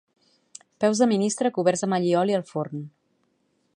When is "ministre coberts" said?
1.11-1.85